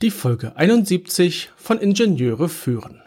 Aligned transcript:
Die 0.00 0.12
Folge 0.12 0.54
71 0.54 1.50
von 1.56 1.80
Ingenieure 1.80 2.48
führen. 2.48 3.02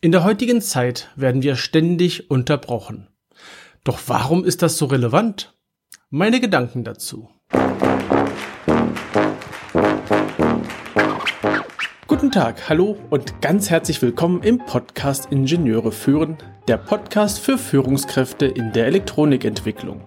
In 0.00 0.10
der 0.10 0.24
heutigen 0.24 0.62
Zeit 0.62 1.10
werden 1.14 1.42
wir 1.42 1.54
ständig 1.54 2.30
unterbrochen. 2.30 3.08
Doch 3.84 3.98
warum 4.06 4.46
ist 4.46 4.62
das 4.62 4.78
so 4.78 4.86
relevant? 4.86 5.54
Meine 6.08 6.40
Gedanken 6.40 6.82
dazu. 6.82 7.28
Guten 12.06 12.30
Tag, 12.30 12.70
hallo 12.70 12.96
und 13.10 13.42
ganz 13.42 13.68
herzlich 13.68 14.00
willkommen 14.00 14.42
im 14.42 14.64
Podcast 14.64 15.30
Ingenieure 15.30 15.92
führen, 15.92 16.38
der 16.68 16.78
Podcast 16.78 17.38
für 17.38 17.58
Führungskräfte 17.58 18.46
in 18.46 18.72
der 18.72 18.86
Elektronikentwicklung. 18.86 20.06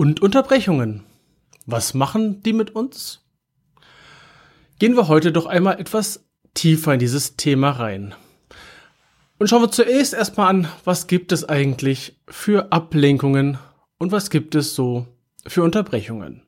und 0.00 0.22
Unterbrechungen. 0.22 1.02
Was 1.66 1.92
machen 1.92 2.42
die 2.42 2.54
mit 2.54 2.70
uns? 2.70 3.20
Gehen 4.78 4.96
wir 4.96 5.08
heute 5.08 5.30
doch 5.30 5.44
einmal 5.44 5.78
etwas 5.78 6.24
tiefer 6.54 6.94
in 6.94 7.00
dieses 7.00 7.36
Thema 7.36 7.72
rein. 7.72 8.14
Und 9.38 9.48
schauen 9.48 9.60
wir 9.60 9.70
zuerst 9.70 10.14
erstmal 10.14 10.48
an, 10.48 10.68
was 10.84 11.06
gibt 11.06 11.32
es 11.32 11.46
eigentlich 11.46 12.18
für 12.28 12.72
Ablenkungen 12.72 13.58
und 13.98 14.10
was 14.10 14.30
gibt 14.30 14.54
es 14.54 14.74
so 14.74 15.06
für 15.46 15.62
Unterbrechungen. 15.62 16.44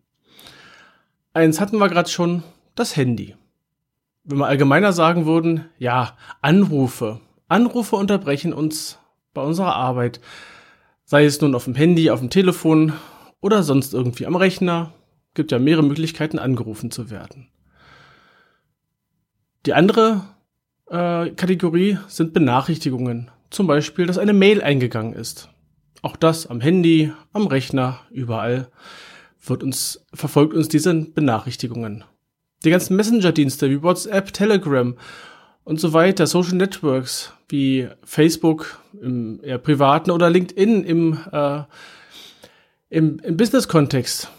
Eins 1.35 1.61
hatten 1.61 1.77
wir 1.77 1.91
gerade 1.91 2.09
schon, 2.09 2.43
das 2.75 2.97
Handy. 2.97 3.37
Wenn 4.25 4.39
wir 4.39 4.47
allgemeiner 4.47 4.95
sagen 4.95 5.27
würden, 5.27 5.67
ja, 5.79 6.17
Anrufe. 6.41 7.21
Anrufe 7.49 7.97
unterbrechen 7.97 8.55
uns 8.55 8.99
bei 9.35 9.43
unserer 9.43 9.77
Arbeit. 9.77 10.23
Sei 11.05 11.27
es 11.27 11.39
nun 11.43 11.55
auf 11.55 11.65
dem 11.65 11.75
Handy, 11.75 12.09
auf 12.09 12.21
dem 12.21 12.31
Telefon 12.31 12.95
oder 13.43 13.63
sonst 13.63 13.93
irgendwie 13.93 14.25
am 14.25 14.37
Rechner. 14.37 14.95
Gibt 15.35 15.53
ja 15.53 15.59
mehrere 15.59 15.83
Möglichkeiten, 15.83 16.39
angerufen 16.39 16.91
zu 16.91 17.11
werden. 17.11 17.49
Die 19.67 19.75
andere 19.75 20.23
äh, 20.89 21.31
Kategorie 21.31 21.99
sind 22.09 22.33
Benachrichtigungen. 22.33 23.31
Zum 23.51 23.67
Beispiel, 23.67 24.07
dass 24.07 24.19
eine 24.19 24.33
Mail 24.33 24.63
eingegangen 24.63 25.13
ist. 25.13 25.51
Auch 26.01 26.17
das 26.17 26.47
am 26.47 26.61
Handy, 26.61 27.13
am 27.33 27.47
Rechner, 27.47 28.01
überall 28.11 28.69
wird 29.45 29.63
uns, 29.63 30.05
verfolgt 30.13 30.55
uns 30.55 30.69
diese 30.69 30.95
Benachrichtigungen. 30.95 32.05
Die 32.65 32.71
ganzen 32.71 32.97
Messenger-Dienste 32.97 33.71
wie 33.71 33.83
WhatsApp, 33.83 34.33
Telegram 34.33 34.97
und 35.65 35.81
so 35.81 35.93
weiter, 35.93 36.27
Social 36.27 36.55
Networks 36.55 37.33
wie 37.49 37.89
Facebook 38.05 38.81
im 39.01 39.41
eher 39.43 39.59
privaten 39.59 40.11
oder 40.11 40.31
LinkedIn 40.31 40.85
im 40.85 41.19
äh, 41.31 41.63
im, 42.93 43.19
im 43.21 43.39
Business-Kontext, 43.39 44.31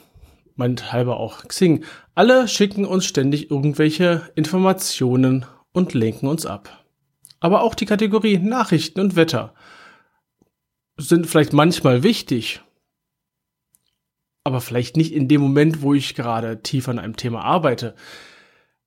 meint 0.55 0.93
halber 0.93 1.17
auch 1.17 1.47
Xing, 1.47 1.83
alle 2.13 2.47
schicken 2.47 2.85
uns 2.85 3.05
ständig 3.05 3.49
irgendwelche 3.49 4.29
Informationen 4.35 5.47
und 5.71 5.95
lenken 5.95 6.27
uns 6.27 6.45
ab. 6.45 6.85
Aber 7.39 7.63
auch 7.63 7.73
die 7.73 7.87
Kategorie 7.87 8.37
Nachrichten 8.37 8.99
und 8.99 9.15
Wetter 9.15 9.55
sind 10.97 11.25
vielleicht 11.25 11.51
manchmal 11.51 12.03
wichtig, 12.03 12.61
aber 14.43 14.61
vielleicht 14.61 14.97
nicht 14.97 15.13
in 15.13 15.27
dem 15.27 15.41
Moment, 15.41 15.81
wo 15.81 15.95
ich 15.95 16.13
gerade 16.13 16.61
tief 16.61 16.87
an 16.87 16.99
einem 16.99 17.15
Thema 17.15 17.43
arbeite. 17.43 17.95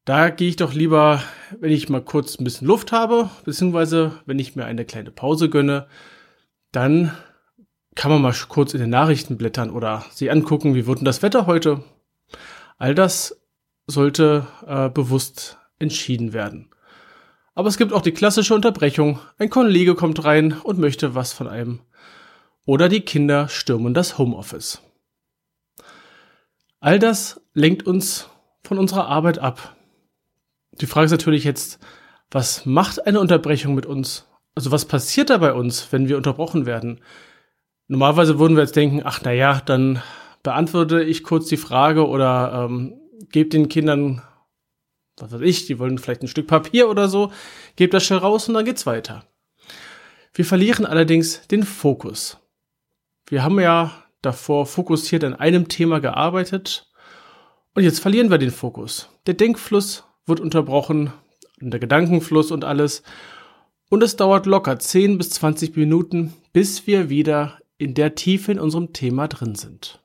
Da 0.05 0.31
gehe 0.31 0.49
ich 0.49 0.57
doch 0.57 0.75
lieber, 0.75 1.25
wenn 1.59 1.73
ich 1.73 1.89
mal 1.89 2.05
kurz 2.05 2.39
ein 2.39 2.45
bisschen 2.45 2.69
Luft 2.69 2.93
habe, 2.93 3.31
beziehungsweise 3.45 4.13
wenn 4.27 4.39
ich 4.39 4.55
mir 4.55 4.65
eine 4.65 4.85
kleine 4.85 5.11
Pause 5.11 5.51
gönne, 5.51 5.89
dann 6.71 7.11
kann 7.97 8.11
man 8.11 8.23
mal 8.23 8.35
kurz 8.49 8.75
in 8.75 8.81
den 8.81 8.91
Nachrichten 8.91 9.37
blättern 9.37 9.71
oder 9.71 10.05
sie 10.13 10.31
angucken, 10.31 10.75
wie 10.75 10.87
wird 10.87 11.01
denn 11.01 11.05
das 11.07 11.23
Wetter 11.23 11.47
heute? 11.47 11.83
All 12.79 12.95
das 12.95 13.41
sollte 13.87 14.47
äh, 14.67 14.91
bewusst 14.91 15.59
entschieden 15.79 16.33
werden. 16.33 16.71
Aber 17.55 17.69
es 17.69 17.79
gibt 17.79 17.95
auch 17.95 18.03
die 18.03 18.13
klassische 18.13 18.55
Unterbrechung. 18.55 19.19
Ein 19.39 19.49
Kollege 19.49 19.95
kommt 19.95 20.25
rein 20.25 20.53
und 20.53 20.79
möchte 20.79 21.15
was 21.15 21.33
von 21.33 21.49
einem. 21.49 21.81
Oder 22.67 22.89
die 22.91 23.01
Kinder 23.01 23.49
stürmen 23.49 23.95
das 23.95 24.19
Homeoffice. 24.19 24.83
All 26.81 26.99
das 26.99 27.41
lenkt 27.55 27.87
uns 27.87 28.29
von 28.63 28.79
unserer 28.79 29.07
Arbeit 29.07 29.39
ab. 29.39 29.75
Die 30.73 30.87
Frage 30.87 31.07
ist 31.07 31.13
natürlich 31.13 31.45
jetzt, 31.45 31.79
was 32.31 32.67
macht 32.67 33.07
eine 33.07 33.21
Unterbrechung 33.21 33.75
mit 33.75 33.87
uns? 33.87 34.27
Also 34.55 34.71
was 34.71 34.85
passiert 34.85 35.31
da 35.31 35.39
bei 35.39 35.55
uns, 35.55 35.91
wenn 35.93 36.09
wir 36.09 36.19
unterbrochen 36.19 36.67
werden? 36.67 37.01
Normalerweise 37.89 38.39
würden 38.39 38.57
wir 38.57 38.65
jetzt 38.65 38.77
denken, 38.77 39.03
ach 39.05 39.21
na 39.25 39.33
ja, 39.33 39.61
dann 39.65 40.03
beantworte 40.43 41.03
ich 41.03 41.23
kurz 41.23 41.49
die 41.49 41.57
Frage 41.57 42.07
oder 42.07 42.67
ähm, 42.69 42.95
gebe 43.31 43.49
den 43.49 43.69
Kindern, 43.69 44.23
was 45.19 45.33
weiß 45.33 45.41
ich, 45.43 45.67
die 45.67 45.79
wollen 45.79 45.99
vielleicht 45.99 46.23
ein 46.23 46.29
Stück 46.29 46.47
Papier 46.47 46.89
oder 46.89 47.09
so, 47.09 47.33
gebe 47.77 47.91
das 47.91 48.05
schnell 48.05 48.19
raus 48.19 48.49
und 48.49 48.55
dann 48.55 48.65
geht's 48.65 48.87
weiter. 48.87 49.25
Wir 50.35 50.45
verlieren 50.45 50.85
allerdings 50.85 51.47
den 51.49 51.63
Fokus. 51.63 52.39
Wir 53.29 53.43
haben 53.43 53.59
ja 53.61 53.91
davor 54.21 54.67
fokussiert 54.67 55.25
an 55.25 55.35
einem 55.35 55.69
Thema 55.69 56.01
gearbeitet 56.01 56.91
und 57.75 57.85
jetzt 57.85 58.01
verlieren 58.01 58.31
wir 58.31 58.39
den 58.39 58.51
Fokus. 58.51 59.09
Der 59.27 59.35
Denkfluss 59.35 60.05
wird 60.27 60.41
unterbrochen, 60.41 61.13
der 61.61 61.81
Gedankenfluss 61.81 62.51
und 62.51 62.65
alles. 62.65 63.03
Und 63.89 64.03
es 64.03 64.17
dauert 64.17 64.47
locker 64.47 64.79
10 64.79 65.19
bis 65.19 65.31
20 65.31 65.77
Minuten, 65.77 66.35
bis 66.53 66.87
wir 66.87 67.09
wieder 67.09 67.59
in 67.79 67.95
der 67.95 68.15
Tiefe 68.15 68.53
in 68.53 68.59
unserem 68.59 68.93
Thema 68.93 69.29
drin 69.29 69.55
sind. 69.55 70.01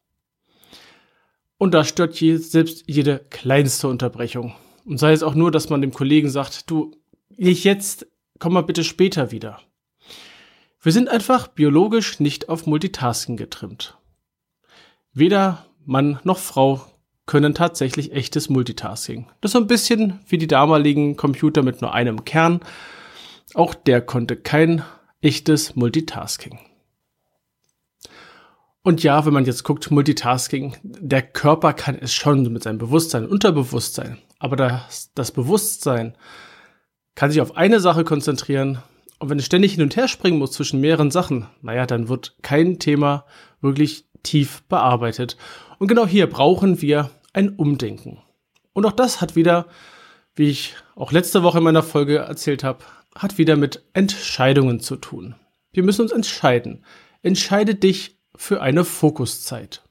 Und 1.57 1.73
da 1.73 1.83
stört 1.83 2.19
je, 2.19 2.37
selbst 2.37 2.85
jede 2.87 3.19
kleinste 3.29 3.87
Unterbrechung. 3.87 4.55
Und 4.83 4.97
sei 4.97 5.13
es 5.13 5.23
auch 5.23 5.35
nur, 5.35 5.51
dass 5.51 5.69
man 5.69 5.81
dem 5.81 5.93
Kollegen 5.93 6.29
sagt, 6.29 6.69
du, 6.69 6.91
nicht 7.37 7.63
jetzt, 7.63 8.07
komm 8.39 8.53
mal 8.53 8.61
bitte 8.61 8.83
später 8.83 9.31
wieder. 9.31 9.59
Wir 10.81 10.91
sind 10.91 11.09
einfach 11.09 11.47
biologisch 11.47 12.19
nicht 12.19 12.49
auf 12.49 12.65
Multitasking 12.65 13.37
getrimmt. 13.37 13.97
Weder 15.13 15.65
Mann 15.85 16.19
noch 16.23 16.39
Frau 16.39 16.81
können 17.27 17.53
tatsächlich 17.53 18.11
echtes 18.11 18.49
Multitasking. 18.49 19.27
Das 19.41 19.49
ist 19.49 19.53
so 19.53 19.59
ein 19.59 19.67
bisschen 19.67 20.19
wie 20.27 20.39
die 20.39 20.47
damaligen 20.47 21.15
Computer 21.15 21.61
mit 21.61 21.81
nur 21.81 21.93
einem 21.93 22.25
Kern. 22.25 22.61
Auch 23.53 23.75
der 23.75 24.01
konnte 24.01 24.35
kein 24.35 24.83
echtes 25.21 25.75
Multitasking. 25.75 26.57
Und 28.83 29.03
ja, 29.03 29.25
wenn 29.25 29.33
man 29.33 29.45
jetzt 29.45 29.63
guckt, 29.63 29.91
Multitasking, 29.91 30.75
der 30.83 31.21
Körper 31.21 31.73
kann 31.73 31.97
es 31.99 32.13
schon 32.13 32.51
mit 32.51 32.63
seinem 32.63 32.79
Bewusstsein, 32.79 33.27
Unterbewusstsein. 33.27 34.17
Aber 34.39 34.55
das, 34.55 35.11
das 35.13 35.31
Bewusstsein 35.31 36.17
kann 37.13 37.29
sich 37.29 37.41
auf 37.41 37.55
eine 37.57 37.79
Sache 37.79 38.03
konzentrieren. 38.03 38.79
Und 39.19 39.29
wenn 39.29 39.37
es 39.37 39.45
ständig 39.45 39.73
hin 39.73 39.83
und 39.83 39.95
her 39.95 40.07
springen 40.07 40.39
muss 40.39 40.53
zwischen 40.53 40.81
mehreren 40.81 41.11
Sachen, 41.11 41.45
naja, 41.61 41.85
dann 41.85 42.09
wird 42.09 42.35
kein 42.41 42.79
Thema 42.79 43.25
wirklich 43.61 44.05
tief 44.23 44.63
bearbeitet. 44.63 45.37
Und 45.77 45.87
genau 45.87 46.07
hier 46.07 46.27
brauchen 46.27 46.81
wir 46.81 47.11
ein 47.33 47.49
Umdenken. 47.49 48.19
Und 48.73 48.85
auch 48.85 48.91
das 48.93 49.21
hat 49.21 49.35
wieder, 49.35 49.67
wie 50.35 50.49
ich 50.49 50.75
auch 50.95 51.11
letzte 51.11 51.43
Woche 51.43 51.59
in 51.59 51.63
meiner 51.63 51.83
Folge 51.83 52.17
erzählt 52.17 52.63
habe, 52.63 52.79
hat 53.15 53.37
wieder 53.37 53.57
mit 53.57 53.83
Entscheidungen 53.93 54.79
zu 54.79 54.95
tun. 54.95 55.35
Wir 55.71 55.83
müssen 55.83 56.01
uns 56.01 56.11
entscheiden. 56.11 56.83
Entscheide 57.21 57.75
dich 57.75 58.20
für 58.41 58.59
eine 58.59 58.83
Fokuszeit. 58.83 59.83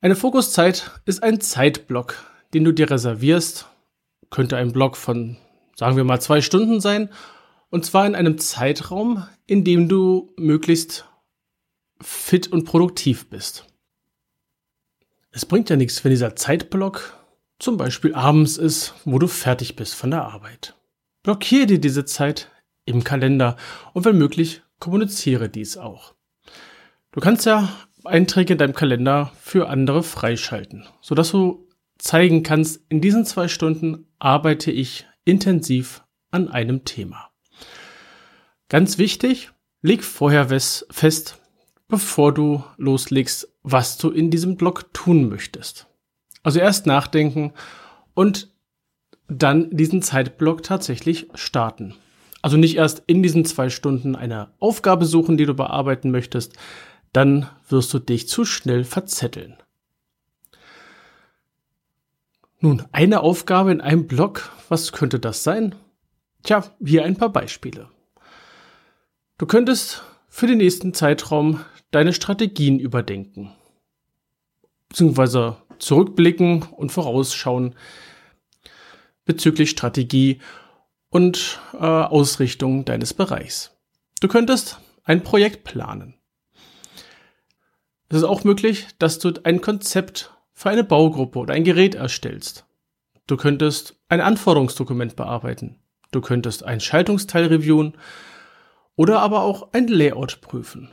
Eine 0.00 0.16
Fokuszeit 0.16 0.90
ist 1.04 1.22
ein 1.22 1.40
Zeitblock, 1.40 2.16
den 2.52 2.64
du 2.64 2.72
dir 2.72 2.90
reservierst. 2.90 3.68
Könnte 4.28 4.56
ein 4.56 4.72
Block 4.72 4.96
von, 4.96 5.36
sagen 5.76 5.96
wir 5.96 6.02
mal, 6.02 6.20
zwei 6.20 6.40
Stunden 6.40 6.80
sein. 6.80 7.08
Und 7.70 7.86
zwar 7.86 8.04
in 8.04 8.16
einem 8.16 8.36
Zeitraum, 8.36 9.28
in 9.46 9.62
dem 9.62 9.88
du 9.88 10.34
möglichst 10.36 11.08
fit 12.00 12.48
und 12.48 12.64
produktiv 12.64 13.30
bist. 13.30 13.66
Es 15.30 15.46
bringt 15.46 15.70
ja 15.70 15.76
nichts, 15.76 16.02
wenn 16.02 16.10
dieser 16.10 16.34
Zeitblock 16.34 17.16
zum 17.60 17.76
Beispiel 17.76 18.14
abends 18.14 18.56
ist, 18.56 18.94
wo 19.04 19.20
du 19.20 19.28
fertig 19.28 19.76
bist 19.76 19.94
von 19.94 20.10
der 20.10 20.24
Arbeit. 20.24 20.74
Blockiere 21.22 21.66
dir 21.66 21.80
diese 21.80 22.04
Zeit 22.04 22.50
im 22.86 23.04
Kalender 23.04 23.56
und 23.92 24.04
wenn 24.04 24.18
möglich 24.18 24.62
kommuniziere 24.78 25.48
dies 25.48 25.76
auch. 25.76 26.14
Du 27.12 27.20
kannst 27.20 27.46
ja 27.46 27.68
Einträge 28.04 28.52
in 28.52 28.58
deinem 28.58 28.74
Kalender 28.74 29.32
für 29.40 29.68
andere 29.68 30.02
freischalten, 30.02 30.86
sodass 31.00 31.30
du 31.30 31.66
zeigen 31.98 32.42
kannst, 32.42 32.80
in 32.88 33.00
diesen 33.00 33.24
zwei 33.24 33.48
Stunden 33.48 34.06
arbeite 34.18 34.70
ich 34.70 35.06
intensiv 35.24 36.04
an 36.30 36.48
einem 36.48 36.84
Thema. 36.84 37.30
Ganz 38.68 38.98
wichtig, 38.98 39.50
leg 39.82 40.04
vorher 40.04 40.48
fest, 40.48 41.40
bevor 41.88 42.32
du 42.32 42.62
loslegst, 42.76 43.48
was 43.62 43.96
du 43.96 44.10
in 44.10 44.30
diesem 44.30 44.56
Blog 44.56 44.92
tun 44.92 45.28
möchtest. 45.28 45.86
Also 46.42 46.60
erst 46.60 46.86
nachdenken 46.86 47.52
und 48.14 48.52
dann 49.26 49.70
diesen 49.70 50.02
Zeitblock 50.02 50.62
tatsächlich 50.62 51.28
starten. 51.34 51.94
Also 52.42 52.56
nicht 52.56 52.76
erst 52.76 53.02
in 53.06 53.22
diesen 53.22 53.44
zwei 53.44 53.68
Stunden 53.70 54.14
eine 54.14 54.52
Aufgabe 54.58 55.04
suchen, 55.04 55.36
die 55.36 55.46
du 55.46 55.54
bearbeiten 55.54 56.10
möchtest, 56.10 56.56
dann 57.12 57.48
wirst 57.68 57.92
du 57.92 57.98
dich 57.98 58.28
zu 58.28 58.44
schnell 58.44 58.84
verzetteln. 58.84 59.56
Nun, 62.60 62.84
eine 62.92 63.20
Aufgabe 63.20 63.72
in 63.72 63.80
einem 63.80 64.06
Block, 64.06 64.50
was 64.68 64.92
könnte 64.92 65.18
das 65.18 65.44
sein? 65.44 65.74
Tja, 66.42 66.64
hier 66.84 67.04
ein 67.04 67.16
paar 67.16 67.32
Beispiele. 67.32 67.88
Du 69.38 69.46
könntest 69.46 70.02
für 70.28 70.46
den 70.46 70.58
nächsten 70.58 70.92
Zeitraum 70.92 71.64
deine 71.90 72.12
Strategien 72.12 72.78
überdenken, 72.80 73.52
beziehungsweise 74.88 75.56
zurückblicken 75.78 76.62
und 76.62 76.90
vorausschauen 76.90 77.74
bezüglich 79.24 79.70
Strategie 79.70 80.40
und 81.10 81.60
äh, 81.74 81.84
Ausrichtung 81.84 82.84
deines 82.84 83.14
Bereichs. 83.14 83.76
Du 84.20 84.28
könntest 84.28 84.78
ein 85.04 85.22
Projekt 85.22 85.64
planen. 85.64 86.14
Es 88.08 88.18
ist 88.18 88.24
auch 88.24 88.44
möglich, 88.44 88.86
dass 88.98 89.18
du 89.18 89.32
ein 89.44 89.60
Konzept 89.60 90.32
für 90.52 90.70
eine 90.70 90.84
Baugruppe 90.84 91.38
oder 91.38 91.54
ein 91.54 91.64
Gerät 91.64 91.94
erstellst. 91.94 92.66
Du 93.26 93.36
könntest 93.36 94.00
ein 94.08 94.20
Anforderungsdokument 94.20 95.14
bearbeiten. 95.14 95.76
Du 96.10 96.20
könntest 96.20 96.64
ein 96.64 96.80
Schaltungsteil 96.80 97.46
reviewen 97.46 97.96
oder 98.96 99.20
aber 99.20 99.42
auch 99.42 99.72
ein 99.72 99.88
Layout 99.88 100.40
prüfen. 100.40 100.90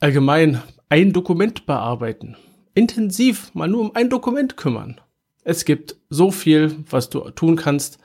Allgemein 0.00 0.62
ein 0.88 1.12
Dokument 1.12 1.66
bearbeiten. 1.66 2.36
Intensiv 2.74 3.54
mal 3.54 3.68
nur 3.68 3.82
um 3.82 3.94
ein 3.94 4.10
Dokument 4.10 4.56
kümmern. 4.56 5.00
Es 5.44 5.64
gibt 5.64 5.96
so 6.08 6.30
viel, 6.30 6.84
was 6.90 7.10
du 7.10 7.30
tun 7.30 7.56
kannst 7.56 7.98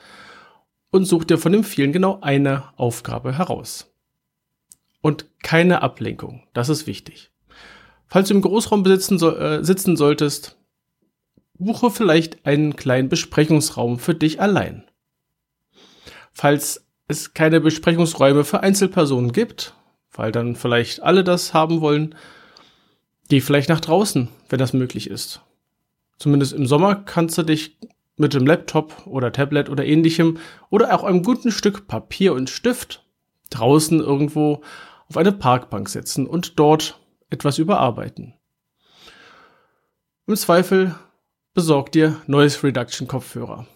und 0.92 1.06
such 1.06 1.24
dir 1.24 1.38
von 1.38 1.52
dem 1.52 1.64
vielen 1.64 1.92
genau 1.92 2.20
eine 2.22 2.78
Aufgabe 2.78 3.38
heraus. 3.38 3.92
Und 5.02 5.26
keine 5.42 5.82
Ablenkung, 5.82 6.44
das 6.54 6.70
ist 6.70 6.86
wichtig. 6.86 7.32
Falls 8.08 8.28
du 8.28 8.36
im 8.36 8.42
Großraum 8.42 8.84
besitzen, 8.84 9.18
so, 9.18 9.36
äh, 9.36 9.64
sitzen 9.64 9.96
solltest, 9.96 10.58
buche 11.58 11.90
vielleicht 11.90 12.46
einen 12.46 12.76
kleinen 12.76 13.10
Besprechungsraum 13.10 14.00
für 14.00 14.14
dich 14.14 14.42
allein. 14.42 14.84
Falls 16.34 16.86
es 17.08 17.34
keine 17.34 17.62
Besprechungsräume 17.62 18.44
für 18.44 18.62
Einzelpersonen 18.62 19.32
gibt, 19.32 19.76
weil 20.12 20.32
dann 20.32 20.56
vielleicht 20.56 21.02
alle 21.02 21.24
das 21.24 21.54
haben 21.54 21.82
wollen, 21.82 22.16
geh 23.30 23.42
vielleicht 23.42 23.70
nach 23.70 23.80
draußen, 23.80 24.28
wenn 24.50 24.60
das 24.60 24.74
möglich 24.74 25.10
ist. 25.10 25.42
Zumindest 26.18 26.54
im 26.54 26.68
Sommer 26.68 26.96
kannst 26.96 27.38
du 27.38 27.44
dich 27.44 27.78
mit 28.22 28.34
dem 28.34 28.46
Laptop 28.46 29.06
oder 29.06 29.34
Tablet 29.34 29.70
oder 29.70 29.86
ähnlichem 29.86 30.38
oder 30.70 30.94
auch 30.94 31.04
einem 31.04 31.24
guten 31.24 31.52
Stück 31.52 31.88
Papier 31.88 32.34
und 32.34 32.50
Stift 32.50 33.06
draußen 33.50 34.00
irgendwo 34.00 34.62
auf 35.10 35.18
eine 35.18 35.34
Parkbank 35.34 35.90
setzen 35.90 36.26
und 36.26 36.58
dort 36.58 37.00
etwas 37.30 37.58
überarbeiten. 37.58 38.36
Im 40.28 40.36
Zweifel 40.38 40.96
besorg 41.54 41.92
dir 41.92 42.22
Noise 42.28 42.64
Reduction 42.64 43.08
Kopfhörer, 43.08 43.68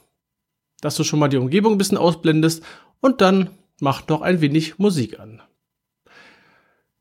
dass 0.80 0.96
du 0.96 1.04
schon 1.04 1.20
mal 1.20 1.28
die 1.28 1.38
Umgebung 1.38 1.74
ein 1.74 1.78
bisschen 1.78 1.98
ausblendest 1.98 2.64
und 3.02 3.20
dann 3.20 3.50
mach 3.82 4.08
noch 4.08 4.22
ein 4.22 4.40
wenig 4.40 4.80
Musik 4.80 5.20
an. 5.20 5.42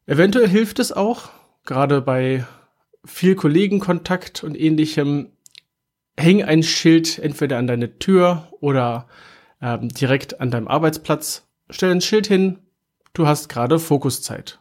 Eventuell 0.06 0.48
hilft 0.48 0.80
es 0.80 0.92
auch, 0.92 1.30
gerade 1.64 2.00
bei 2.00 2.44
viel 3.04 3.36
Kollegenkontakt 3.36 4.42
und 4.42 4.58
ähnlichem, 4.58 5.30
häng 6.16 6.42
ein 6.42 6.62
Schild 6.62 7.18
entweder 7.18 7.58
an 7.58 7.66
deine 7.66 7.98
Tür 7.98 8.48
oder 8.60 9.08
ähm, 9.60 9.88
direkt 9.88 10.40
an 10.40 10.50
deinem 10.50 10.68
Arbeitsplatz. 10.68 11.46
Stell 11.70 11.90
ein 11.90 12.00
Schild 12.00 12.26
hin, 12.26 12.58
du 13.12 13.26
hast 13.26 13.48
gerade 13.48 13.78
Fokuszeit. 13.78 14.60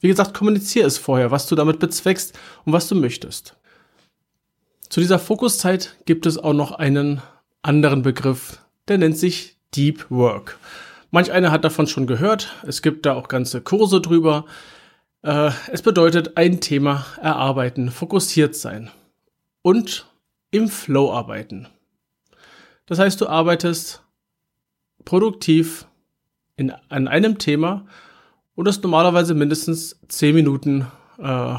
Wie 0.00 0.08
gesagt, 0.08 0.34
kommuniziere 0.34 0.86
es 0.86 0.98
vorher, 0.98 1.30
was 1.30 1.46
du 1.46 1.54
damit 1.54 1.78
bezweckst 1.78 2.38
und 2.64 2.72
was 2.72 2.88
du 2.88 2.94
möchtest. 2.94 3.56
Zu 4.88 5.00
dieser 5.00 5.18
Fokuszeit 5.18 5.96
gibt 6.06 6.24
es 6.24 6.38
auch 6.38 6.54
noch 6.54 6.72
einen 6.72 7.20
anderen 7.62 8.02
Begriff, 8.02 8.60
der 8.86 8.98
nennt 8.98 9.18
sich 9.18 9.56
Deep 9.74 10.06
Work. 10.10 10.58
Manch 11.10 11.32
einer 11.32 11.50
hat 11.50 11.64
davon 11.64 11.86
schon 11.86 12.06
gehört, 12.06 12.54
es 12.66 12.80
gibt 12.80 13.06
da 13.06 13.14
auch 13.14 13.28
ganze 13.28 13.60
Kurse 13.60 14.00
drüber. 14.00 14.46
Äh, 15.22 15.50
es 15.70 15.82
bedeutet 15.82 16.36
ein 16.36 16.60
Thema 16.60 17.06
erarbeiten, 17.20 17.90
fokussiert 17.90 18.54
sein 18.54 18.90
und 19.62 20.07
im 20.50 20.68
Flow 20.68 21.12
arbeiten. 21.12 21.68
Das 22.86 22.98
heißt, 22.98 23.20
du 23.20 23.26
arbeitest 23.26 24.02
produktiv 25.04 25.86
in, 26.56 26.72
an 26.88 27.08
einem 27.08 27.38
Thema 27.38 27.86
und 28.54 28.66
das 28.66 28.82
normalerweise 28.82 29.34
mindestens 29.34 30.00
10 30.08 30.34
Minuten, 30.34 30.86
äh, 31.18 31.54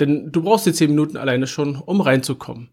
denn 0.00 0.32
du 0.32 0.42
brauchst 0.42 0.66
die 0.66 0.72
10 0.72 0.90
Minuten 0.90 1.16
alleine 1.16 1.46
schon, 1.46 1.76
um 1.76 2.00
reinzukommen. 2.00 2.70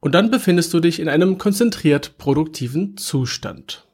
Und 0.00 0.14
dann 0.14 0.30
befindest 0.30 0.74
du 0.74 0.80
dich 0.80 1.00
in 1.00 1.08
einem 1.08 1.38
konzentriert 1.38 2.18
produktiven 2.18 2.96
Zustand. 2.98 3.86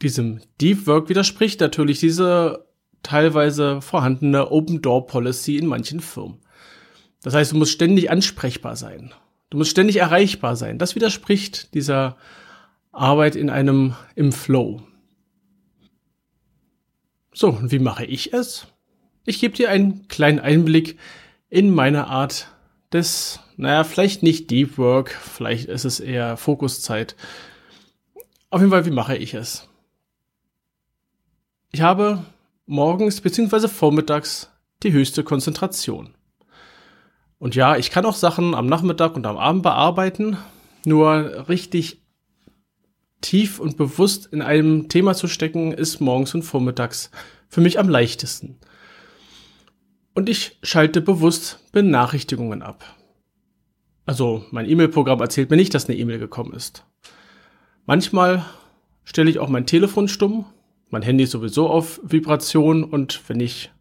Diesem 0.00 0.40
Deep 0.60 0.86
Work 0.86 1.08
widerspricht 1.08 1.60
natürlich 1.60 1.98
diese 1.98 2.66
teilweise 3.02 3.80
vorhandene 3.80 4.50
Open 4.50 4.80
Door 4.80 5.06
Policy 5.06 5.56
in 5.56 5.66
manchen 5.66 6.00
Firmen. 6.00 6.38
Das 7.22 7.34
heißt, 7.34 7.52
du 7.52 7.56
musst 7.56 7.72
ständig 7.72 8.10
ansprechbar 8.10 8.76
sein. 8.76 9.12
Du 9.50 9.58
musst 9.58 9.70
ständig 9.70 9.96
erreichbar 9.96 10.56
sein. 10.56 10.78
Das 10.78 10.94
widerspricht 10.94 11.74
dieser 11.74 12.16
Arbeit 12.90 13.36
in 13.36 13.50
einem 13.50 13.94
im 14.14 14.32
Flow. 14.32 14.82
So, 17.32 17.48
und 17.48 17.70
wie 17.70 17.78
mache 17.78 18.04
ich 18.04 18.32
es? 18.32 18.66
Ich 19.24 19.40
gebe 19.40 19.56
dir 19.56 19.70
einen 19.70 20.08
kleinen 20.08 20.40
Einblick 20.40 20.98
in 21.48 21.70
meine 21.70 22.08
Art 22.08 22.48
des, 22.92 23.40
naja, 23.56 23.84
vielleicht 23.84 24.22
nicht 24.22 24.50
Deep 24.50 24.76
Work, 24.78 25.10
vielleicht 25.10 25.68
ist 25.68 25.84
es 25.84 26.00
eher 26.00 26.36
Fokuszeit. 26.36 27.16
Auf 28.50 28.60
jeden 28.60 28.70
Fall, 28.70 28.84
wie 28.84 28.90
mache 28.90 29.16
ich 29.16 29.32
es? 29.34 29.68
Ich 31.70 31.80
habe 31.80 32.24
morgens 32.66 33.20
bzw. 33.20 33.68
vormittags 33.68 34.50
die 34.82 34.92
höchste 34.92 35.24
Konzentration. 35.24 36.14
Und 37.42 37.56
ja, 37.56 37.76
ich 37.76 37.90
kann 37.90 38.06
auch 38.06 38.14
Sachen 38.14 38.54
am 38.54 38.68
Nachmittag 38.68 39.16
und 39.16 39.26
am 39.26 39.36
Abend 39.36 39.64
bearbeiten, 39.64 40.36
nur 40.86 41.48
richtig 41.48 42.00
tief 43.20 43.58
und 43.58 43.76
bewusst 43.76 44.26
in 44.26 44.42
einem 44.42 44.88
Thema 44.88 45.14
zu 45.14 45.26
stecken, 45.26 45.72
ist 45.72 45.98
morgens 45.98 46.36
und 46.36 46.44
vormittags 46.44 47.10
für 47.48 47.60
mich 47.60 47.80
am 47.80 47.88
leichtesten. 47.88 48.60
Und 50.14 50.28
ich 50.28 50.56
schalte 50.62 51.00
bewusst 51.00 51.58
Benachrichtigungen 51.72 52.62
ab. 52.62 52.84
Also 54.06 54.44
mein 54.52 54.70
E-Mail-Programm 54.70 55.20
erzählt 55.20 55.50
mir 55.50 55.56
nicht, 55.56 55.74
dass 55.74 55.88
eine 55.88 55.98
E-Mail 55.98 56.20
gekommen 56.20 56.52
ist. 56.54 56.86
Manchmal 57.86 58.44
stelle 59.02 59.28
ich 59.28 59.40
auch 59.40 59.48
mein 59.48 59.66
Telefon 59.66 60.06
stumm, 60.06 60.44
mein 60.90 61.02
Handy 61.02 61.24
ist 61.24 61.32
sowieso 61.32 61.68
auf 61.68 61.98
Vibration 62.04 62.84
und 62.84 63.20
wenn 63.28 63.40
ich 63.40 63.72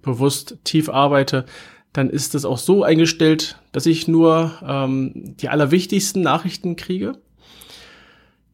bewusst 0.00 0.58
tief 0.64 0.88
arbeite, 0.88 1.46
dann 1.92 2.08
ist 2.08 2.34
es 2.34 2.44
auch 2.44 2.58
so 2.58 2.84
eingestellt, 2.84 3.58
dass 3.72 3.86
ich 3.86 4.08
nur 4.08 4.52
ähm, 4.66 5.36
die 5.36 5.48
allerwichtigsten 5.48 6.22
Nachrichten 6.22 6.76
kriege. 6.76 7.18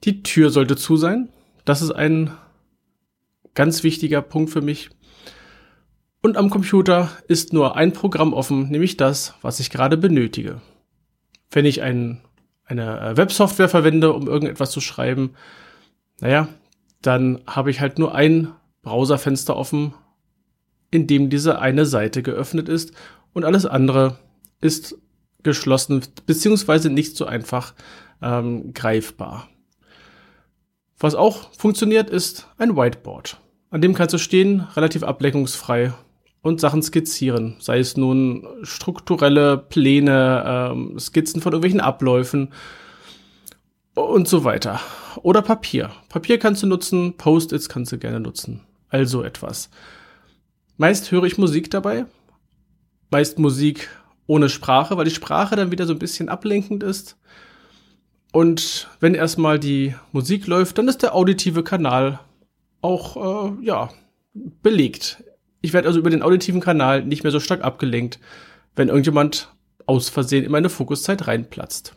Die 0.04 0.22
Tür 0.22 0.50
sollte 0.50 0.76
zu 0.76 0.96
sein. 0.96 1.28
Das 1.64 1.82
ist 1.82 1.92
ein 1.92 2.32
ganz 3.54 3.82
wichtiger 3.82 4.22
Punkt 4.22 4.50
für 4.50 4.62
mich. 4.62 4.90
Und 6.20 6.36
am 6.36 6.50
Computer 6.50 7.10
ist 7.28 7.52
nur 7.52 7.76
ein 7.76 7.92
Programm 7.92 8.32
offen, 8.32 8.70
nämlich 8.70 8.96
das, 8.96 9.34
was 9.40 9.60
ich 9.60 9.70
gerade 9.70 9.96
benötige. 9.96 10.60
Wenn 11.50 11.64
ich 11.64 11.80
ein, 11.82 12.20
eine 12.64 13.00
äh, 13.00 13.16
Websoftware 13.16 13.68
verwende, 13.68 14.12
um 14.12 14.26
irgendetwas 14.26 14.72
zu 14.72 14.80
schreiben, 14.80 15.34
naja, 16.20 16.48
dann 17.02 17.40
habe 17.46 17.70
ich 17.70 17.80
halt 17.80 18.00
nur 18.00 18.14
ein 18.14 18.52
Browserfenster 18.82 19.56
offen, 19.56 19.94
in 20.90 21.06
dem 21.06 21.30
diese 21.30 21.60
eine 21.60 21.86
Seite 21.86 22.22
geöffnet 22.22 22.68
ist 22.68 22.92
und 23.32 23.44
alles 23.44 23.66
andere 23.66 24.18
ist 24.60 24.96
geschlossen 25.42 26.02
beziehungsweise 26.26 26.90
nicht 26.90 27.16
so 27.16 27.24
einfach 27.26 27.74
ähm, 28.22 28.72
greifbar. 28.74 29.48
Was 30.98 31.14
auch 31.14 31.52
funktioniert, 31.56 32.10
ist 32.10 32.48
ein 32.58 32.76
Whiteboard. 32.76 33.38
An 33.70 33.80
dem 33.80 33.94
kannst 33.94 34.14
du 34.14 34.18
stehen, 34.18 34.66
relativ 34.74 35.02
ablenkungsfrei 35.04 35.92
und 36.42 36.60
Sachen 36.60 36.82
skizzieren, 36.82 37.56
sei 37.60 37.78
es 37.78 37.96
nun 37.96 38.46
strukturelle 38.62 39.58
Pläne, 39.58 40.44
ähm, 40.46 40.98
Skizzen 40.98 41.40
von 41.40 41.52
irgendwelchen 41.52 41.80
Abläufen 41.80 42.52
und 43.94 44.26
so 44.26 44.44
weiter. 44.44 44.80
Oder 45.22 45.42
Papier. 45.42 45.90
Papier 46.08 46.38
kannst 46.38 46.62
du 46.62 46.66
nutzen, 46.66 47.16
Post-its 47.16 47.68
kannst 47.68 47.92
du 47.92 47.98
gerne 47.98 48.20
nutzen. 48.20 48.62
Also 48.88 49.22
etwas. 49.22 49.70
Meist 50.76 51.10
höre 51.10 51.24
ich 51.24 51.38
Musik 51.38 51.70
dabei. 51.70 52.06
Meist 53.10 53.38
Musik 53.38 53.88
ohne 54.26 54.48
Sprache, 54.48 54.96
weil 54.96 55.04
die 55.04 55.10
Sprache 55.10 55.56
dann 55.56 55.70
wieder 55.70 55.86
so 55.86 55.92
ein 55.92 55.98
bisschen 55.98 56.28
ablenkend 56.28 56.82
ist. 56.82 57.16
Und 58.32 58.88
wenn 59.00 59.14
erstmal 59.14 59.58
die 59.58 59.94
Musik 60.12 60.46
läuft, 60.46 60.78
dann 60.78 60.88
ist 60.88 61.02
der 61.02 61.14
auditive 61.14 61.64
Kanal 61.64 62.20
auch, 62.82 63.56
äh, 63.56 63.64
ja, 63.64 63.90
belegt. 64.34 65.24
Ich 65.60 65.72
werde 65.72 65.88
also 65.88 65.98
über 65.98 66.10
den 66.10 66.22
auditiven 66.22 66.60
Kanal 66.60 67.04
nicht 67.04 67.22
mehr 67.22 67.32
so 67.32 67.40
stark 67.40 67.64
abgelenkt, 67.64 68.20
wenn 68.76 68.88
irgendjemand 68.88 69.52
aus 69.86 70.10
Versehen 70.10 70.44
in 70.44 70.52
meine 70.52 70.68
Fokuszeit 70.68 71.26
reinplatzt. 71.26 71.94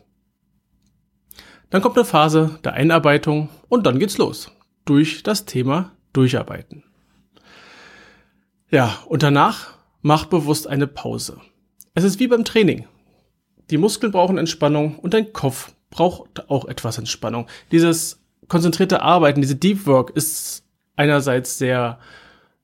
Dann 1.69 1.81
kommt 1.81 1.97
eine 1.97 2.05
Phase 2.05 2.59
der 2.63 2.73
Einarbeitung 2.73 3.49
und 3.69 3.85
dann 3.85 3.99
geht's 3.99 4.17
los. 4.17 4.51
Durch 4.85 5.23
das 5.23 5.45
Thema 5.45 5.91
durcharbeiten. 6.13 6.83
Ja, 8.69 8.97
und 9.05 9.21
danach 9.21 9.73
mach 10.01 10.25
bewusst 10.25 10.67
eine 10.67 10.87
Pause. 10.87 11.37
Es 11.93 12.03
ist 12.03 12.19
wie 12.19 12.27
beim 12.27 12.45
Training. 12.45 12.85
Die 13.69 13.77
Muskeln 13.77 14.11
brauchen 14.11 14.37
Entspannung 14.37 14.99
und 14.99 15.13
dein 15.13 15.33
Kopf 15.33 15.73
braucht 15.89 16.49
auch 16.49 16.65
etwas 16.65 16.97
Entspannung. 16.97 17.47
Dieses 17.71 18.21
konzentrierte 18.47 19.01
Arbeiten, 19.01 19.41
diese 19.41 19.55
Deep 19.55 19.85
Work 19.85 20.11
ist 20.11 20.63
einerseits 20.95 21.57
sehr 21.57 21.99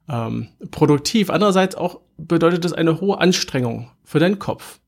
ähm, 0.10 0.50
produktiv, 0.72 1.30
andererseits 1.30 1.76
auch 1.76 2.00
bedeutet 2.18 2.66
es 2.66 2.74
eine 2.74 3.00
hohe 3.00 3.20
Anstrengung 3.20 3.92
für 4.04 4.20
deinen 4.20 4.40
Kopf. 4.40 4.80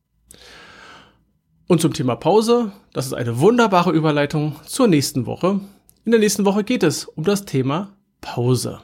Und 1.68 1.82
zum 1.82 1.94
Thema 1.94 2.16
Pause, 2.16 2.72
das 2.94 3.06
ist 3.06 3.14
eine 3.14 3.40
wunderbare 3.40 3.92
Überleitung 3.92 4.56
zur 4.66 4.88
nächsten 4.88 5.26
Woche. 5.26 5.60
In 6.04 6.12
der 6.12 6.20
nächsten 6.20 6.46
Woche 6.46 6.64
geht 6.64 6.82
es 6.82 7.06
um 7.06 7.24
das 7.24 7.46
Thema 7.46 7.94
Pause. 8.22 8.82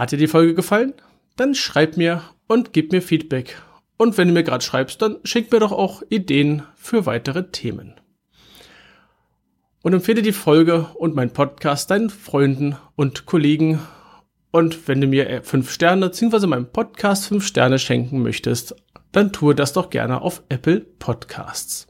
Hat 0.00 0.12
dir 0.12 0.16
die 0.16 0.28
Folge 0.28 0.54
gefallen? 0.54 0.94
Dann 1.36 1.54
schreib 1.54 1.98
mir 1.98 2.22
und 2.46 2.72
gib 2.72 2.90
mir 2.90 3.02
Feedback. 3.02 3.60
Und 3.98 4.16
wenn 4.16 4.28
du 4.28 4.32
mir 4.32 4.44
gerade 4.44 4.64
schreibst, 4.64 5.02
dann 5.02 5.18
schick 5.24 5.52
mir 5.52 5.60
doch 5.60 5.72
auch 5.72 6.02
Ideen 6.08 6.62
für 6.74 7.04
weitere 7.04 7.50
Themen. 7.50 8.00
Und 9.82 9.92
empfehle 9.92 10.22
die 10.22 10.32
Folge 10.32 10.86
und 10.94 11.14
meinen 11.14 11.34
Podcast 11.34 11.90
deinen 11.90 12.08
Freunden 12.08 12.78
und 12.96 13.26
Kollegen. 13.26 13.78
Und 14.50 14.88
wenn 14.88 15.02
du 15.02 15.06
mir 15.06 15.42
fünf 15.42 15.70
Sterne 15.70 16.06
bzw. 16.06 16.46
meinem 16.46 16.72
Podcast 16.72 17.26
fünf 17.26 17.46
Sterne 17.46 17.78
schenken 17.78 18.22
möchtest, 18.22 18.74
dann 19.12 19.34
tue 19.34 19.54
das 19.54 19.74
doch 19.74 19.90
gerne 19.90 20.22
auf 20.22 20.42
Apple 20.48 20.80
Podcasts. 20.80 21.89